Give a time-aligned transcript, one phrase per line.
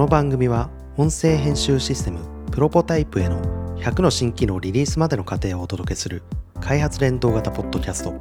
[0.00, 2.20] の番組は音声編集システム
[2.50, 6.22] プロポタイプへの100の新機能リリースまでの過程をお届けする
[6.58, 8.18] 開発連動型ポッドキャスト。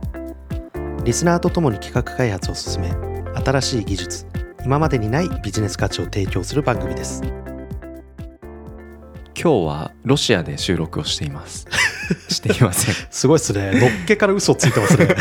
[1.06, 2.92] リスナーとともに企画開発を進め
[3.46, 4.26] 新しい技術
[4.66, 7.24] 今までにないビジネス価値を提供する番組です。
[9.42, 11.66] 今日はロシアで収録をしています。
[12.28, 12.96] していません。
[13.10, 13.80] すごいですね。
[13.80, 15.16] のっけから嘘ついてますね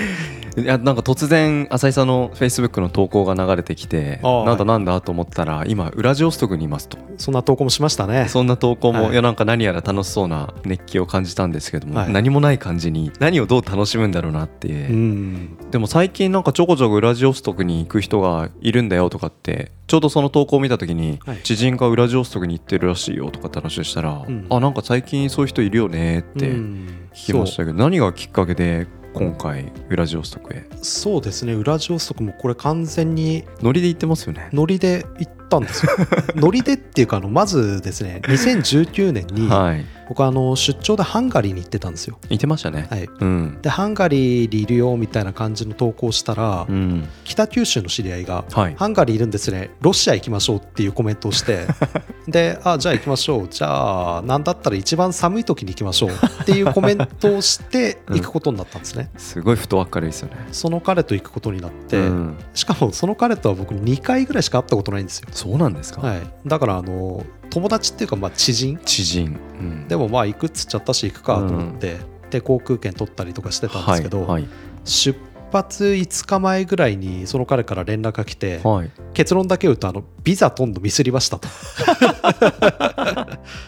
[0.56, 6.98] いやなんか突然浅井さんのフェイスブックの投稿が流れてきてなんだなんだと思ったら今ウラジオストクにいますと。
[7.18, 8.26] そんな投稿もしましたね。
[8.28, 9.12] そんな投稿も、はい。
[9.12, 12.12] い、やなんか何やら楽しそうな熱気を感じたんですけども、はい。
[12.12, 15.56] 何もない感じに何をどう楽しむんだろうなって、うん。
[15.70, 21.38] でも最近なんかちょこちょこウラジオストクに行く人がいるんだよとかってちょうどその投稿を見た時に、はい。
[21.42, 24.46] 知人がウラジオストクに行ってるらしいよとかって話をしたら、ん。
[24.50, 27.08] あなんか最近そういう人いるよねってうん。
[27.14, 30.66] 聞きましたけど、何がきっかけで今回ウラジオストクへ。
[30.80, 31.52] そうですね。
[31.52, 34.48] ウラジオストクもこれ完全にノリで行ってますよね。
[34.52, 35.92] ノリで行ったんですよ。
[36.36, 42.18] ノリでっていうかあのまずですね2019年にはい僕あの出張でハンガリーに行ってたんですよ。
[42.28, 43.08] 行ってましたね、はい。
[43.20, 43.58] うん。
[43.62, 47.08] でハンガリーにいるよみたいな感じの投稿したら、うん。
[47.24, 48.74] 北九州の知り合いがはい。
[48.74, 49.70] ハンガリーいるんですね。
[49.80, 51.66] ロシア行きましょうっていうコメントをして
[52.28, 53.48] であじゃあ行きましょう。
[53.48, 56.10] じゃあなんだったら一番寒い時に行きましょう。
[56.10, 58.16] っていうコメントをして うん。
[58.16, 60.36] 行くことになったんですね、すごい太わっかりですよね。
[60.52, 62.36] その彼と行くことになって、うん。
[62.54, 68.78] しかもその彼とは僕2回ぐらいしか会ったことないんですよ、そうなんですか、はい、だからあの友達っていうかまあ知人？
[68.78, 69.88] 知人、うん。
[69.88, 71.98] でもまあ行くっつっちゃったし行くかと思って、
[72.30, 74.48] で航空券取ったりとかしてたんですけど、はいはい。
[74.84, 75.18] 出
[75.52, 78.90] 発5日前ぐらいにその彼から連絡が来て、はい。
[79.14, 81.48] 結論だけ言うとあのビザ飛んどミスりましたと。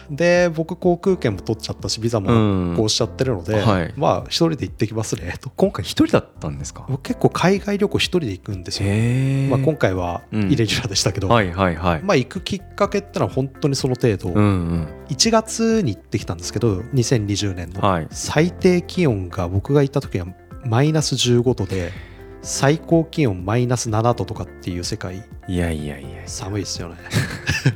[0.09, 3.93] で僕航空券も取っちゃったしビザもこうしちゃってるので、はい。
[3.95, 5.49] まあ一人で行ってきますねと。
[5.55, 6.85] 今回一人だったんですか？
[6.89, 8.89] 僕結構海外旅行一人で行くんですよ、
[9.49, 10.51] まあ、今回はうん。
[10.51, 14.87] イレギュラーでしたけど、はいはいはい、まあ行くきっかけってのは本当にその程度、うんうん。
[15.09, 18.07] 1月に行ってきたんですけど2020年の、はい。
[18.11, 20.25] 最低気温が僕が行った時は
[20.65, 21.91] マイナス15度で
[22.41, 25.23] 最高気温マイナス7度とかっていう世界。
[25.47, 26.95] いやいやいや寒いですよね。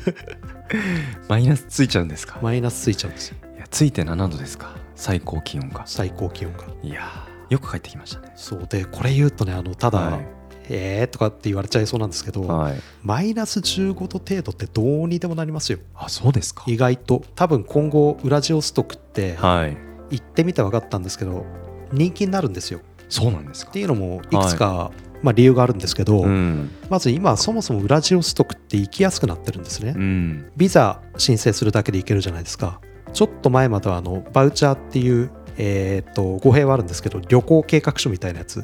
[1.27, 2.39] マイナスついちゃうんですか？
[2.41, 3.38] マイナスついちゃうんですよ。
[3.55, 4.75] いやついて7度ですか？
[4.95, 5.83] 最高気温が。
[5.85, 6.66] 最高気温が。
[6.83, 8.31] いやーよく帰ってきましたね。
[8.35, 10.27] そうでこれ言うとねあのただ、はい。
[10.71, 12.75] えーとかって言われちゃいそうなんですけど、はい。
[13.01, 15.79] マイナス15度程度ってどうにでもなりますよ。
[15.95, 16.63] あそうですか。
[16.67, 17.23] 意外と。
[17.35, 19.75] 多分今後ウラジオストクってはい。
[20.11, 21.45] 行ってみて分かったんですけど
[21.91, 22.81] 人気になるんですよ。
[23.09, 23.72] そうなんですか。
[23.72, 24.91] っていうのもいくつか、
[25.22, 26.69] まあ、理由があるんですけど、うん。
[26.89, 30.51] まず今そもそもウラジオストクって行きやすくなってるんですね、うん。
[30.55, 32.79] ビザ申請するだけで行けるじゃないですか。
[33.13, 38.59] ちょっと前まではあのバウチャーっていうえーっと語弊はあるんですけど旅行計画書みたいなやつ。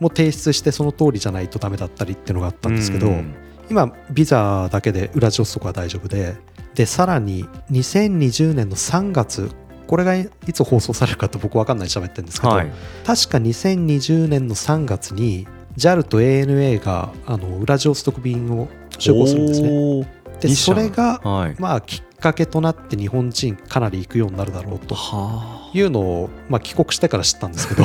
[0.00, 3.34] も提出してその通りじゃないとダメだったりっていうのがあったんですけど、うん。
[3.70, 6.36] 今ビザだけでウラジオストクは大丈夫で
[6.74, 9.50] でさらに2020年の3月
[9.94, 12.72] これがいつ放送されるかって僕分かんないで喋ってるんですけど、はい。
[13.06, 15.46] 確か2020年の3月に
[15.76, 18.66] JAL と ANA があのウラジオストク便を
[18.98, 20.12] 就航するんですね。
[20.40, 21.54] でそれがはい。
[21.60, 27.84] まあきっかけとなって日本人かなり行くようになるだろうとはいうのを、まあ、帰国してから知ったんですけど。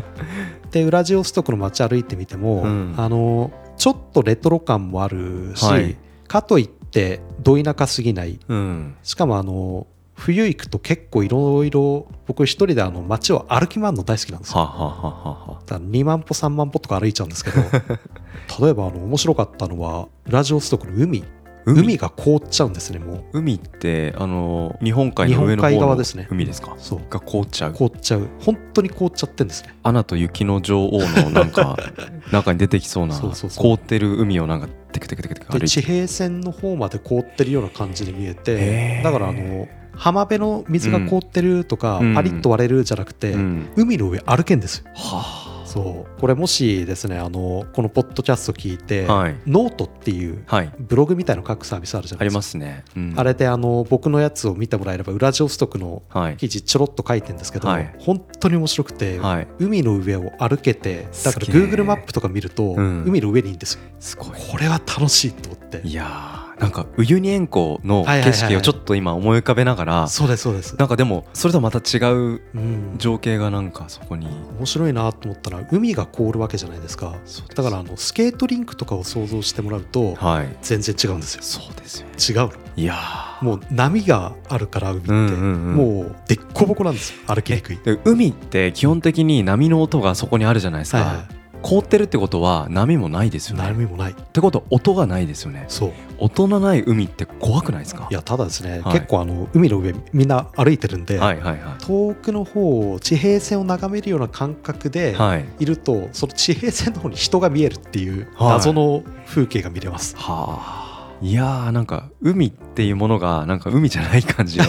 [0.72, 2.94] でウラジオストクの街歩いてみても、うん。
[2.96, 5.94] あのちょっとレトロ感もあるし、はい。
[6.26, 8.40] かといってど田舎すぎない。
[8.48, 8.94] うん。
[9.02, 9.86] しかもあの
[10.24, 14.60] 冬行くと結構いろいろ僕一人であの街を歩き回るの大好きなんですよ。
[14.60, 17.60] はははだから2万歩3万歩とか歩いちゃうんですけど
[18.64, 21.24] 例えばあの面白かったのはウラジオストクの海。
[21.66, 21.96] 海？
[21.96, 26.26] が凍っちゃうんですねも海ってあの日本海の上の方日本海ですね。
[26.30, 26.72] 海ですか？
[26.72, 27.00] うそう。
[27.10, 27.72] が凍っちゃう。
[27.74, 28.28] 凍っちゃう。
[28.40, 29.74] 本当に凍っちゃってんですね。
[29.82, 31.76] アナと雪の女王のなんか
[32.32, 35.66] 中に出てきそうな凍ってる海をなんかテクテクテクテク歩いて。
[35.68, 42.14] 地平線の方まで凍ってるような感じに見えへてーだからあの浜辺の水が凍ってるとか、うん。
[42.14, 43.68] パリッと割れるじゃなくて、うん。
[43.76, 44.84] 海の上歩けんですよ。
[44.94, 46.20] はそう。
[46.20, 49.36] これもしですねあのこのポッドキャスト聞いて、はい。
[49.46, 50.44] ノートっていう
[50.78, 52.38] ブログみたいの書くサービスあるじゃなありいですか。
[52.38, 53.14] ますね、うん。
[53.16, 56.36] あれであの僕のやつを見てもらえればウラジオストクのはい。
[56.36, 57.94] 記事ちょろっと書いてるんですけど、はい。
[57.98, 59.48] 本当に面白くて、はい。
[59.58, 63.04] 海の上を歩けてだから Google マップとか見ると、うん。
[63.04, 63.80] 海の上にいるんですよ。
[63.98, 64.28] すごい。
[64.50, 65.80] これは楽しいと思って。
[65.82, 74.26] いやーなんかウユニ塩湖の景色をちょっと今思い浮かべながらそうですそうです、なんかでもそれとはまた違ううん、情景がなんかそこに。
[74.58, 77.16] 面白いなと思ったら海が凍るわけじゃないですか。
[77.54, 80.56] だからあのスケートリンクとかを想像してもらうとはい。
[80.62, 81.42] 全然違うんですよ。
[81.42, 82.14] そうですよね。
[82.18, 82.52] 違うの。
[82.76, 83.44] いやー。
[83.44, 85.36] もう波があるから海って、うんうんう
[85.72, 85.74] ん。
[85.74, 87.18] もうでっこぼこなんですよ。
[87.26, 87.78] 歩きにくい。
[87.78, 93.62] で海って基本的に波の音がそこにあるじゃないですか、はいはい凍ってるってことは波もないですよね。
[93.64, 94.12] 波もない。
[94.12, 95.64] ってことは音がないですよね。
[95.68, 95.92] そう。
[96.18, 98.06] 音のない海って怖くないですか？
[98.10, 98.92] いやただですね、はい。
[98.92, 105.46] 結構あの海の上みんな歩いてるんで、はいはいは遠くの方を地平線を眺めるような感覚でいはい。
[105.58, 108.52] いると、その地平線の方に人が見えるっていうはい。
[108.58, 110.84] 謎の風景が見れます、はあ。
[111.22, 114.66] いやーなんか海っていうものがなんか海じゃない感じが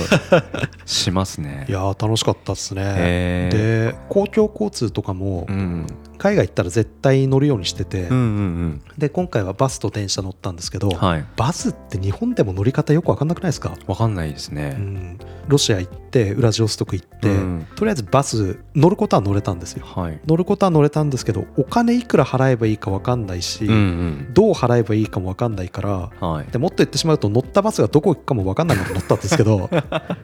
[0.85, 1.65] しますね。
[1.67, 3.49] いやー楽しかったですね。
[3.51, 5.85] で公共交通とかもうん
[6.17, 11.25] 海外行ったら絶対乗るようにしてて、うんうんで今回はバスと電車乗ったんですけど、うんはい。
[11.35, 17.67] バスって日本でも乗り方よく分かんなくないですか、わかんないですうねん、ロシア行ってウラジオストク行って、うん。
[17.75, 19.85] とりあえずバス乗ることは乗れたんですよ。
[19.85, 20.19] はい。
[20.25, 24.33] 乗ることは乗れたんですけどお金いくら払えばいいか分かんないし、うんうん。
[24.33, 26.51] どう払えばいいかも分かんないからはい。
[26.51, 29.69] でもっと言ってしまうと乗ったバスがどこ行くかも分かんないまま乗ったんですけど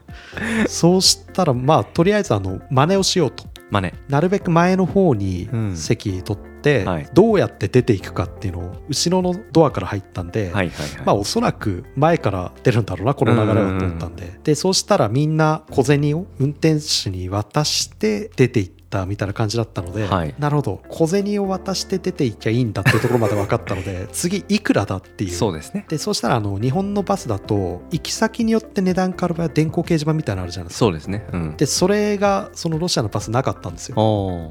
[0.68, 5.76] そうしたらまあとりあえずあの真似をしようとまあねなるべく前の方にうん。
[5.76, 7.08] 席取って、はい。
[7.14, 11.06] どうやって出ていくかっていうのを後ろのドアから入ったんで、はいはいはい。
[11.06, 20.34] まあおそらく前から出るんだろうなこの流れはと思ったんで、でそうしたらみんな小銭を運転手に渡して出ていったみたいな感じだったので、はい。
[20.38, 20.82] なるほど。
[20.88, 25.30] 小銭を渡して出ていきゃいいんだっていうところまで分かったので 次いくらだっていう。
[25.30, 25.86] そうですね。
[25.88, 30.78] でそうしたらあの日本のバスだと行き先によって値段変わる場合は電光掲示板みたいなのあるじゃないですか。
[30.80, 31.26] そうですね。
[31.32, 31.56] うん。
[31.56, 33.94] でそれがそのロシアのバスなかったんですよ。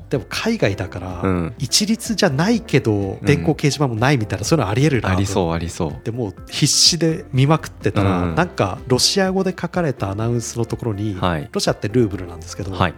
[0.09, 1.53] でも海外だから、うん。
[1.59, 5.15] 一律じゃないけど電光掲示板もないみたいな、そういうのありえるなと。
[5.15, 5.95] ありそうありそう。
[6.03, 8.35] でもう必死で見まくってたら、うん。
[8.35, 11.49] なんかロシア語で書かれたアナウンスのところに、はい。
[11.51, 12.93] ロシアってルーブルなんですけど、はい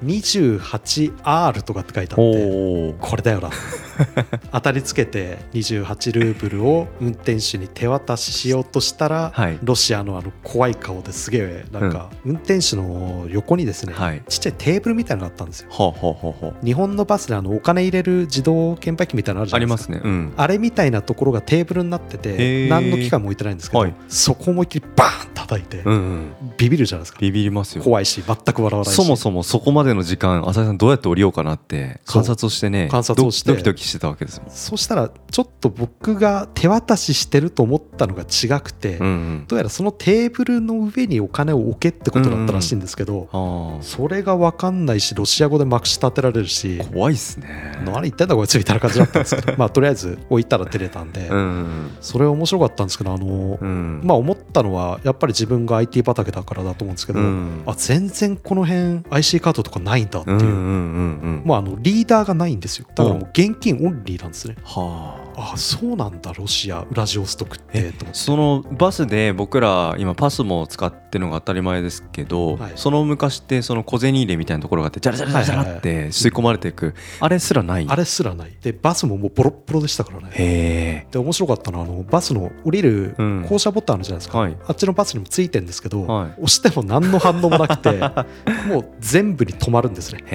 [1.33, 3.50] 28R とかって書いてあってこれだよな。
[4.51, 9.59] 当たりつけて28ルーブルを運転手に手渡ししようとしたら、はい。
[9.62, 14.21] ロシアのあの怖い顔ですげえなんか運転手の横にですね、はい。
[14.27, 15.68] ちっちゃいテーブルみたいなのがあったんですよ。
[15.69, 19.94] ほうほうほうほう日本のバスであのお金入れる自動券売機みたいなのあるじゃありないですか。
[19.94, 20.33] ますねうん。
[20.36, 22.69] あれみたいなところがテーブルになってへてー。
[22.69, 23.94] 何の機械も置いてないんですけど、はい。
[24.07, 26.31] そこ思いっきりバーン叩いて、うんうん。
[26.57, 27.19] ビビるじゃないですか。
[27.19, 27.83] ビビりますよ。
[27.83, 28.95] 怖いし全く笑わないし。
[28.95, 33.49] そもそもそこまでの時間浅井さんどうやって降りようかなって観察をしてね観察をして。
[33.49, 62.88] ドドキドキしてたわけですよそしたらちょっと僕が手渡ししてると思ったのが違くて、うんうんどうやらそのテーブルの上にお金を置けってことだったらしいんですけど、あそれが分かんないしロシア語でまくし立てられるしあ怖いっすね何言ってんだこいつみたいな感じだったんですけどまあとりあえず置いたら出れたんで、うんうんそれは面白かったんですけどあの、うんまあ思ったのはやっぱり自分が IT 畑だからだと思うんですけど、うんあ全然この辺 IC カードとかないんだっていう、うんうんうんうんもうあのリーダーがないんですよ。
[62.95, 64.56] だからもう現金オンリーなんですね。
[64.63, 72.74] はああそうなんだロシアウラジオストクってそのバスで僕ら今パスも使ってるのが当たり前ですけど、はい。
[72.75, 77.85] その昔ってその小銭入れみたいなところがあってジャラジャラジャラって吸い込まれていく、あれすらない？
[77.88, 78.56] あれすらない。
[78.62, 80.30] でバスももうボロッボロでしたからね。
[80.31, 81.07] へえ。
[81.12, 83.45] で面白かったのはあのバスの降りるうん。
[83.47, 84.57] 降車ボタンあるじゃないですか、はい。
[84.68, 86.31] あっちのバスにもついてるんですけど、はい。
[86.33, 87.91] 押しても何の反応もなくて
[88.68, 90.19] もう全部に止まるんですね。
[90.19, 90.27] いへ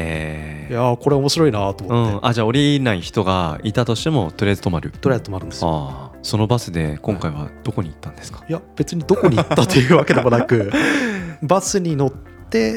[0.70, 0.72] え。
[0.72, 6.12] やーこれ面白いなとう思って、ん、あじゃあ降りない人がいたとしてもとりあえず止まるとりあえず止まるんですよ。
[6.22, 10.70] そのバスで今回はどこに行ったんですか、いや別にどこに行ったというわけでもなく
[11.42, 12.28] バスに乗って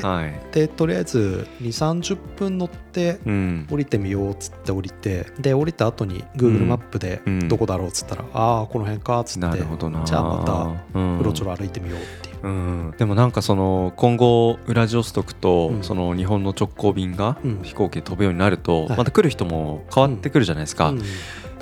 [0.01, 0.33] はい。
[0.51, 3.67] でとりあえず2 3 0分乗ってうん。
[3.71, 7.47] 降りてみようっつって降りてで降りた後に Google マップでうん。
[7.47, 10.03] どこだろうっつったら、ああこの辺かっつってなるほどな。
[10.03, 10.43] じゃあま
[10.93, 11.19] たうん。
[11.19, 15.83] うろちょろ歩いてみようっていう、うん、でもなんかその今後ウラジオストクとうん。
[15.83, 17.59] その日本の直行便がうん。
[17.63, 18.97] 飛行機で飛ぶようになるとはい。
[18.97, 21.01] また来る人も変わってくるじゃないですか、うん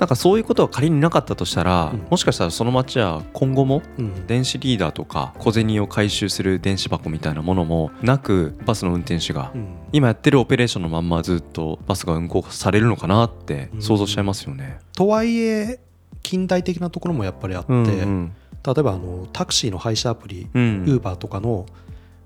[0.00, 2.06] なんかそういうことが仮になかったとしたら、うん。
[2.10, 4.26] もしかしたらその街は今後もうん。
[4.26, 9.68] 電子リーダーとか小銭を回収する電子箱みたいなものもなくバスの運転手がうん。
[9.92, 14.78] 今やってるオペレーションのまんまずっとバスが運行されるのかなって想像しちゃいますよね。
[14.96, 15.80] とはいえ
[16.22, 18.32] 近代的なところもやっぱりあって、うんうん。
[18.66, 20.84] 例えばあのタクシーの配車アプリ、うん。
[20.86, 21.66] ウーバーとかの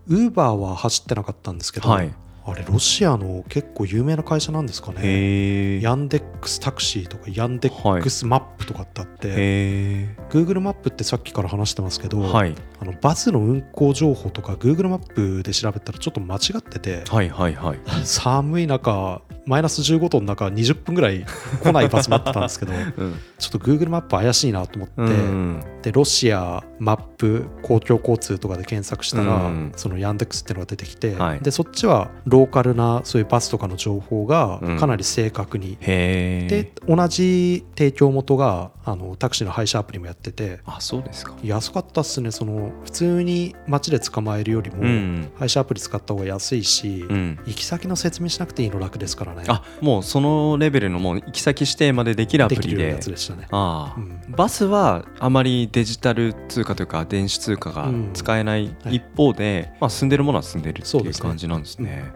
[0.07, 2.15] ウーバーは走ってなかったんですけど、はい、
[2.47, 5.81] あれロシアの結構有名な会社なんですかね。
[5.81, 12.55] Yandex Taxi とか Yandex Map とかってあって、へ Google マップってさっきから話してますけど、えはい。
[12.81, 17.79] あのバスの運行情報とか Google マップで調べたらちょっと間違っててはいはいはい。
[18.03, 21.25] 寒い中マイナス15度の中20分ぐらい
[21.63, 23.15] 来ないバス待ってたんですけど うん。
[23.39, 25.63] ちょっと Google マップ怪しいなと思って、うん。
[25.83, 29.73] でロシアマップ公共交通とかで検索したら、うん。
[29.77, 31.41] そのヤンデックスっていうのが出てきて、はい。
[31.41, 34.79] でそっちはローカルなそういうバスとかの情報がうん。
[34.79, 40.61] かなり正確に、で同じ提供元があのタクシーの配車アプリもやってて。
[40.67, 41.35] あそうですか。
[41.43, 42.31] 安かったっすね。
[42.31, 45.33] その普通に街で捕まえるよりも、うん。
[45.39, 47.39] 配車アプリ使った方が安いし、うん。
[47.47, 49.45] 行き先の説明しなくていいの楽ですからね。
[49.49, 52.61] あもうそのレベルのもう行き先指定までできるアプで。
[52.61, 53.47] きるリでやつでしたね。
[53.51, 54.21] ああ、うん。
[54.37, 61.29] バスはあまりデジタル通貨というか電子通貨が使えないはい一方で、まあ、進んでるものは進んでるっていうそうですね。
[61.29, 62.13] 感じなんですね。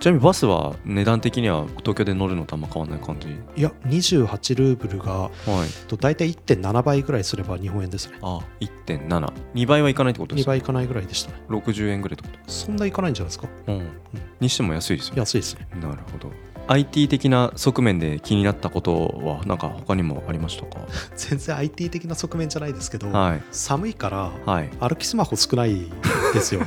[0.00, 3.28] ちなみにバスは値段的には東京で乗るのとあんま変わらない感じ？
[3.56, 5.30] いや28ルーブルがはい。
[5.88, 8.16] と大体1.7倍ぐらいすれば日本円ですね。
[8.22, 10.50] あ1.72倍はいかないってことで2すか？
[10.52, 11.40] 倍いかないぐらいでしたね。
[11.50, 13.46] 60円ぐらいってこそんないかないんじゃないですか？
[13.66, 13.88] と、うん、
[14.40, 15.20] にしても安いですよね。
[15.20, 15.68] 安いですね。
[15.82, 16.30] なるほど。
[16.68, 20.78] IT 的な側面で気になったことはなんか他にもありましたか？
[21.16, 23.42] 全然 IT 的な側面じゃないですけど、はい。
[23.50, 24.70] 寒いからはい。
[24.80, 25.90] 歩きスマホ少ない
[26.32, 26.62] ですよ。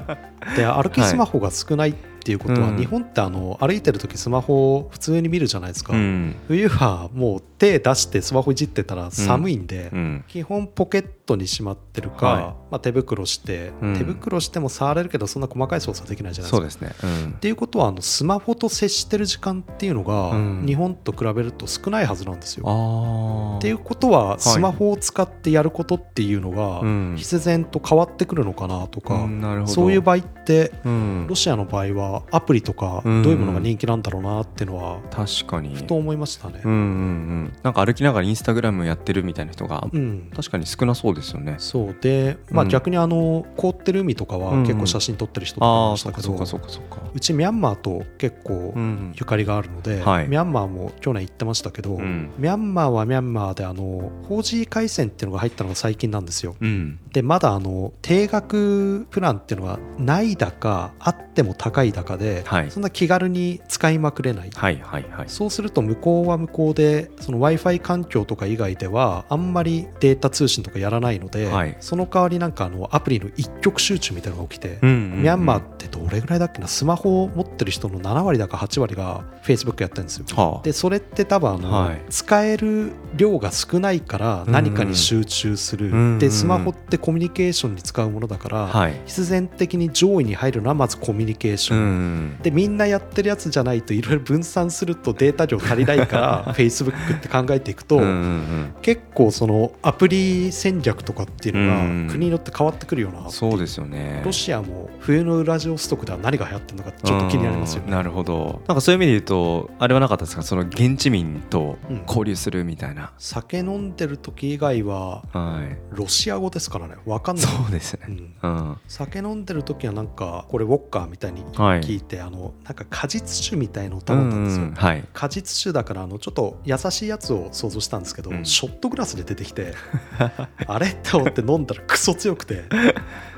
[0.56, 1.94] で歩きスマホが少ない
[2.28, 2.76] っていうことは、うん。
[2.76, 6.36] 日本ってあの歩いてる時スマホを普通に見るじゃないですか、うん。
[6.46, 10.24] 冬はもう手出してスマホいじってたら寒いんで、うん。
[10.28, 12.42] 基本ポケットにしまってるか、はい。
[12.42, 13.96] まあ、手袋して、うん。
[13.96, 16.80] 手袋しても触れるけどそんな細かい操作できないじゃないですか。
[16.80, 17.24] そうですね。
[17.24, 17.30] うん。
[17.30, 20.66] っていうことはあのスマホと接してる時間っていうのが、うん。
[20.66, 23.56] 日本と比べると少ないはずなんですよ。
[23.58, 27.14] っていうことはスマホを使ってやることっていうのがうん。
[27.16, 29.26] 必然と変わってくるのかなとか、
[29.66, 31.26] そういう場合ってうん。
[31.26, 33.22] ロシアの場合はアプリとかどうん。
[33.24, 35.74] ういうものが人気なんだろうなっていうのは確かに。
[35.74, 36.60] ふと思いましたね。
[36.64, 36.72] うん。
[36.72, 37.52] うんうん。
[37.62, 40.30] なんか歩きながらインスタグラムやってるみたいな人がうん。
[40.34, 41.56] 確かに少なそうですよね。
[41.58, 44.62] そうで、まあ、うん逆にあの凍ってる海とかはうん。
[44.62, 47.10] 結構写真撮ってる人とかいあましたけど、あそっかそっかそっかそっか。
[47.14, 49.12] うちミャンマーと結構うん。
[49.18, 50.28] ゆかりがあるので、はい。
[50.28, 52.30] ミャンマーも去年行ってましたけど、うん。
[52.38, 56.56] ミャンマーはミャンマーであの 4G 回線っていうのが入ったのが最近なんですよ。
[56.60, 56.98] うん。
[57.12, 62.70] でまだあの定額プランっていうのがないだかあっても高いだかで、はい。
[62.70, 64.50] そんな気軽に使いまくれない。
[64.54, 65.28] はいはいはい。
[65.28, 71.76] そうすると向こうは向こうで w i f i 環境とか以外ではあんまりデータ通信とかやらないので、はい。
[71.80, 75.22] その代わりなんかあのアプリの一極集中みたいなのが起きて、うんうんうん。
[75.22, 75.77] ミャンマーって
[76.08, 80.24] どれぐらいだっけなスマホを持ってる人の7割だか8割が Facebook やってるんですよ。
[80.36, 80.62] はあ。
[80.62, 82.00] でそれって多分あの、はい。
[82.08, 85.92] 使える量が少ないから何かに集中する、うん。
[85.92, 86.18] うん。
[86.18, 89.00] でスマホってコミュニケーションに使うものだから、はい。
[89.06, 92.38] 必然的に上位に入るのはまずコミュニケーシうョン、ん。
[92.42, 103.58] でみんなやってるやつじゃないといろいろ分散するとデータ量足りないから Facebook って考えていくと、うんうん結構そのアプリ戦略とかっていうのうんが国によって変わってくるような、うんそう。
[103.58, 107.86] ですよねロシアも冬のウラジオストクでは何が流行ってるのかちょっと気になりますよね。
[107.86, 108.62] うんなるほど。
[108.66, 112.02] なんかそういう意味で言うとあれはなかったですかその現地民とうん。
[112.06, 115.76] 交流するみたいな、酒飲んでる時以外ははい。
[115.90, 116.94] ロシア語ですからね。
[117.06, 117.46] 分かんない。
[117.46, 118.00] そうですね。
[118.08, 118.34] うん。
[118.42, 118.76] うん。
[118.86, 121.80] 酒飲んでる時はなんかこれウォッカーみたいにはい。
[121.80, 125.04] 聞いて、あのなんか果実酒みたいのをう頼んだんですよ、んはい。
[125.12, 128.44] 果実酒だからあのちょっと優しいやつを想像したんですけど、うん。
[128.44, 129.74] ショットグラスで出てきて
[130.66, 130.88] あれ？
[130.88, 132.64] って思って飲んだらクソ強くて。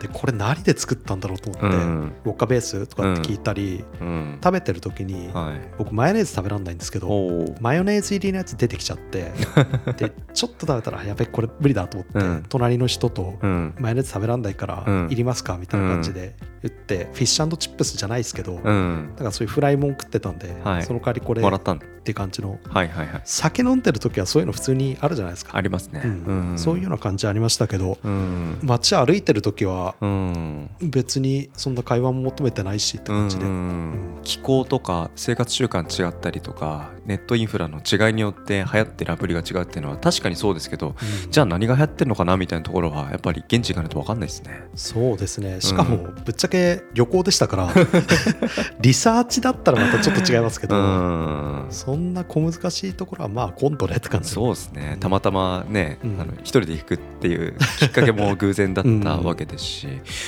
[0.00, 2.12] でこれ何で作ったんだろうと思って、うん。
[2.24, 4.38] ウォッカベースとかって聞いたり、うん。
[4.42, 5.75] 食べてる時に、はい。
[5.78, 7.09] 僕マヨネーズ食べらんないんですけど
[7.61, 9.33] マヨネーズ入りのやつ出てきちゃって
[9.97, 12.45] でちょっと食べたらやべこれ無理だと思って、うん。
[12.49, 13.75] 隣の人と、うん。
[13.78, 15.09] マヨネーズ食べらんないから、うん。
[15.11, 19.12] いりますかみたいな感じで言って、フィッシュチップスじゃないですけど、だうん。
[19.16, 20.83] からそういうフライもん食ってたんで、はい。
[20.83, 22.59] その代わりこれっもらったんだて感じの。
[22.69, 23.23] はいはいはい。
[23.25, 26.02] 酒飲んでる時はそういうの普通にあるじゃないですか、ありますね。
[26.04, 26.59] うん。
[26.59, 28.59] そういうような感じありましたけど、うん。
[28.62, 30.71] 街歩いてる時はうん。
[30.83, 33.45] 別にそんな会話も求めてないしって感じで、
[34.23, 40.88] 気候とか生活習慣違ったりとかネットインフラの違いによって流行ってるアプリが違うっていうのは確かにそうですけど
[41.25, 41.30] うん。
[41.30, 44.62] じゃあ何が流行ってるのかなみたいなところはやっぱり現地行かないと分かんないですね。
[44.75, 45.61] そうですね。
[45.61, 47.69] しかもぶっちゃけ旅行でしたから
[48.80, 51.66] リサーチだったらまたちょっと違いますけうど、ん。
[51.71, 54.30] そんな小難しいところはまあ今度ねって感じ。
[54.30, 54.97] そうですね。
[55.00, 56.21] たまたまね、うん。
[56.21, 59.87] あの一人で行くっていうきっかけも偶然だったわけですし、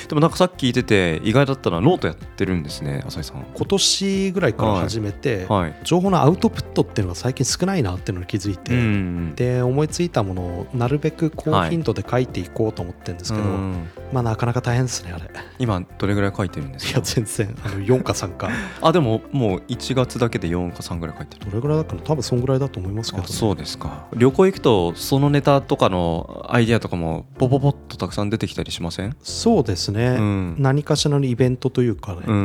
[0.09, 3.45] でもなんかさっき聞いてて意外だったのはノートやってるんですね浅井さん。
[3.55, 5.75] 今年ぐらいから始めて、はい。
[5.85, 15.25] 情報のアウトプットっていうのが最近少ないなっていうのに気づいて、うんで思いついたものをなるべく高頻度で書いていこうと思ってるんですけど、うんまあなかなか大変ですねあれ。
[15.25, 16.99] い今どれぐらい書いてるんですか？
[16.99, 17.57] や全然。
[17.65, 18.51] あの4か3か。
[18.83, 21.51] あでももう1月だけで4か3ぐらい書いてる。
[21.51, 24.07] どれぐらいだっかな多分そんぐらいだと思いますけど、あそうですか。
[24.15, 29.17] 旅行行くとそのネタとかのアイディアとかもポポポッとたくさん出てきたりしません？
[29.23, 30.57] そうですね、うん。
[30.59, 32.39] 何かしらのイベントというかね、うんう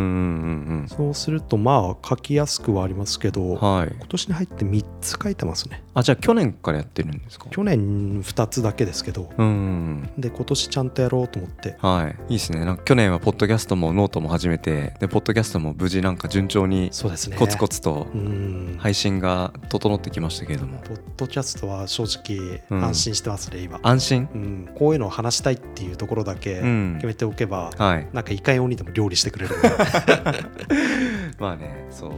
[0.84, 3.94] んそうするとまあ書きやすくはありますけど、うんはい。
[3.98, 5.84] 今年に入って3つ書いてますね。
[5.94, 7.48] あじゃあ去年からやってるんですか？
[7.50, 11.76] 去年2つだけですけど、うんうんで今年ちゃんとやろうと思って。
[11.80, 12.34] はい。
[12.34, 12.66] いいですね。
[12.66, 17.38] なんか去年はポッドキャストもノートも始めてでポッドキャストも無事なんか順調にそうですね。
[17.38, 18.78] コツコツとうん。
[18.80, 20.80] 配信が整ってきましたけれども。
[20.80, 24.30] ポッドキャストは正直うん安心してますね、今、安心？
[24.34, 26.94] うん、こういうのを話したいっていうところだけうん。
[26.96, 28.08] 決めておけば、はい。
[28.13, 29.56] なんかいかようにでも料理してくれる。
[31.39, 32.12] まあねそう。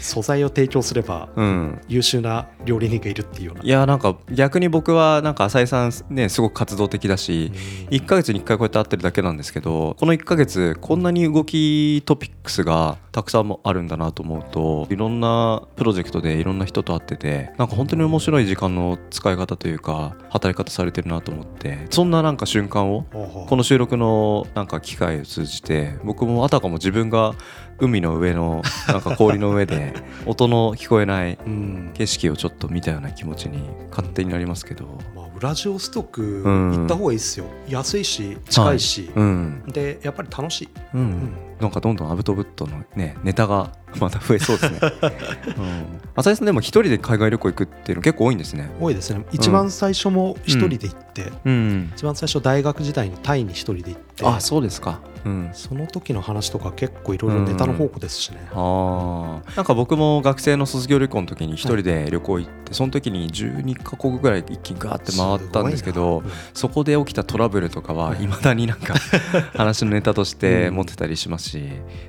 [0.00, 1.80] 素材を提供すればうん。
[1.88, 3.64] 優秀な料理人がいるっていうような。
[3.64, 7.52] いやなんか逆に僕はなんか浅井さんねすごく活動的だし
[7.88, 7.96] うん。
[7.96, 23.04] 1ヶ月に1回こうやって会ってるだけなんですけどこの1ヶ月こんなに動きトピックスがたくさんもあるんだなと思うといろんなプロジェクトでいろんな人と会っててなんか本当に面白い時間の使い方というか働き方されてるなと思ってそんななんか瞬間を
[23.48, 27.36] この収録のなんか機会を通じて僕もあたかも自分が
[27.78, 29.94] 海の上のなんか氷の上で
[30.26, 31.90] 音の聞こえないうん。
[31.94, 34.86] 景色をちょっと見たような気持ちに勝手になりますけど。
[35.13, 36.72] まあ、ウラジオストクうん。
[36.72, 39.62] 行った方がいいですよ、安いし近いし、うん。
[39.66, 41.32] でやっぱり楽しい、うん、うん。
[41.60, 44.78] なんかどんどんアブトブットのねネタが また増えそうですね、
[45.56, 48.70] うん、浅井さんでも一人で海外旅行行くっていうの結構多いんですね。
[48.80, 49.24] 多いですね。
[49.32, 51.92] 一番最初も一人で行って、うん。
[51.94, 55.00] 一番最初大学時代にタイに一人で行ってあそうですか。
[55.24, 55.50] うん。
[55.52, 59.56] その時の話とか結構いろいろネタの宝庫ですしね、あー。
[59.56, 66.22] なんか僕も学生の卒業旅行の時に一人で旅行行って、その時に12カ国ぐらい一気にガーって回ったんですけど
[66.52, 68.94] そこで起きたトラブルとかはいまだになんか
[69.56, 71.62] 話のネタとして持ってたりしますし、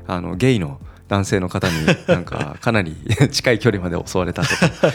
[0.07, 1.73] あのゲイの男性の方に
[2.07, 2.95] なんか かなり
[3.31, 4.49] 近い距離まで襲われたと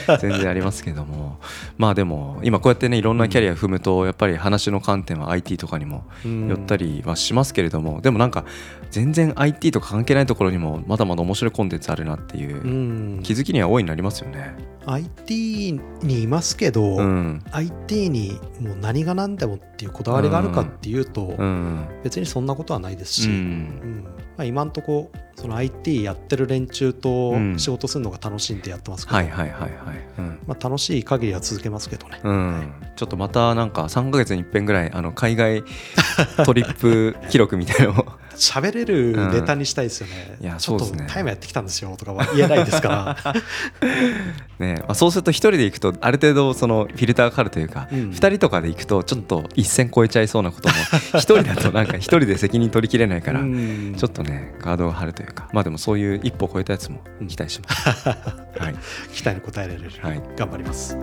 [0.07, 1.39] か全然ありますけども。
[1.79, 6.49] まあでも今こうやってねいろんなキャリア踏むとやっぱり話の観点は IT とかにもうん。
[6.49, 8.01] 寄ったりはしますけれども。
[8.01, 8.45] でもなんか
[8.91, 13.23] 全然 IT とか関係ないところにもまだまだ面白いコンテンツあるなっていううん。
[13.23, 14.55] 気づきには大いになりますよね。
[14.87, 21.85] IT にいますけど、うん、IT にもう何が何でもっていうこだわりがあるかっていうと、うん。
[22.03, 23.35] 別にそんなことはないですし、うん。
[23.35, 24.05] うん
[24.41, 29.71] まあ、今んとこその IT やってる連中とうん仕事するのが楽しいんでやってますけど、はいはいはいはい。
[30.19, 32.21] うんまあ、楽しい限りは続けますけどね。
[32.25, 35.63] うん、ちょっとまたなんか3ヶ月に一遍ぐらいあの海外
[36.47, 38.07] トリップ記録みたいなのを
[38.41, 40.39] 喋れるネタにしたいですよね。
[40.41, 43.35] いやちょっとそうですねタイムやってきたんですよとかは言えないですから。
[44.59, 50.75] ね、まあ、そうすると一人で行くとある程度そのフィルターがかかるというか、うん二人とかで行くとちょっと一線超えちゃいそうなことも
[51.21, 58.09] 一人だとなんか一人で責任取りきれないから、うんちょっとねガードが張るというかまあでもそういう一歩超えたやつも期待します。
[58.09, 58.75] はい、
[59.13, 60.97] 期待に応えられる、はい頑張ります。